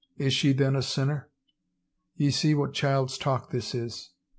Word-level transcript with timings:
Is 0.17 0.33
she 0.33 0.51
then 0.51 0.75
a 0.75 0.81
sinner? 0.81 1.29
Ye 2.15 2.31
see 2.31 2.55
what 2.55 2.73
child's 2.73 3.19
talk 3.19 3.51
this 3.51 3.75
is! 3.75 4.09